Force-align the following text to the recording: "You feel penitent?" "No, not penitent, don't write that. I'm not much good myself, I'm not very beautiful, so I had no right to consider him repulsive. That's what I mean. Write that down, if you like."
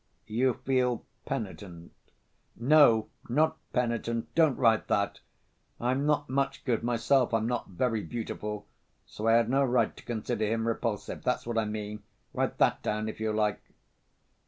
"You 0.25 0.55
feel 0.55 1.05
penitent?" 1.25 1.91
"No, 2.55 3.09
not 3.29 3.57
penitent, 3.71 4.33
don't 4.33 4.57
write 4.57 4.87
that. 4.87 5.19
I'm 5.79 6.07
not 6.07 6.27
much 6.27 6.65
good 6.65 6.81
myself, 6.81 7.35
I'm 7.35 7.45
not 7.45 7.67
very 7.69 8.01
beautiful, 8.01 8.65
so 9.05 9.27
I 9.27 9.33
had 9.33 9.47
no 9.47 9.63
right 9.63 9.95
to 9.95 10.03
consider 10.03 10.47
him 10.47 10.67
repulsive. 10.67 11.21
That's 11.23 11.45
what 11.45 11.59
I 11.59 11.65
mean. 11.65 12.01
Write 12.33 12.57
that 12.57 12.81
down, 12.81 13.09
if 13.09 13.19
you 13.19 13.31
like." 13.31 13.61